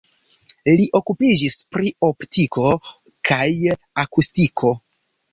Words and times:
Li 0.77 0.85
okupiĝis 0.99 1.57
pri 1.75 1.91
optiko 2.07 2.69
kaj 3.31 3.43
akustiko. 4.05 4.73